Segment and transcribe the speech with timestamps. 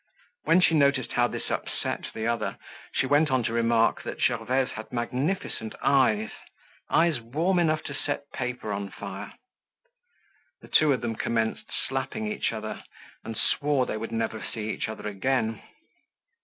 [0.45, 2.57] When she noticed how this upset the other,
[2.91, 6.31] she went on to remark that Gervaise had magnificent eyes,
[6.89, 9.31] eyes warm enough to set paper on fire.
[10.61, 12.83] The two of them commenced slapping each other
[13.23, 15.61] and swore they never would see each other again.